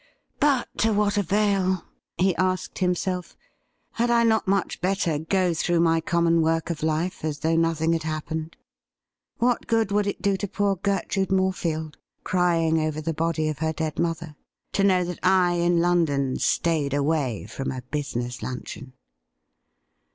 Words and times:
'But 0.39 0.67
to 0.79 0.93
what 0.93 1.15
avail?' 1.15 1.85
he 2.17 2.35
asked 2.37 2.79
himself. 2.79 3.37
'Had 3.91 4.09
I 4.09 4.23
not 4.23 4.47
much 4.47 4.81
better 4.81 5.19
go 5.19 5.53
through 5.53 5.79
my 5.79 6.01
common 6.01 6.41
work 6.41 6.71
of 6.71 6.81
life 6.81 7.23
as 7.23 7.37
though 7.41 7.55
nothing 7.55 7.93
had 7.93 8.01
happened? 8.01 8.57
What 9.37 9.67
good 9.67 9.91
would 9.91 10.07
it 10.07 10.19
do 10.19 10.37
to 10.37 10.47
poor 10.47 10.77
Gertrude 10.77 11.29
Morefield, 11.29 11.97
crying 12.23 12.79
over 12.79 12.99
the 12.99 13.13
body 13.13 13.47
of 13.47 13.59
her 13.59 13.73
dead 13.73 13.99
mother, 13.99 14.35
to 14.73 14.83
know 14.83 15.03
that 15.03 15.19
I 15.21 15.51
in 15.53 15.81
London 15.81 16.39
stayed 16.39 16.95
away 16.95 17.45
from 17.45 17.71
a 17.71 17.83
business 17.91 18.39
Imicheon 18.41 18.93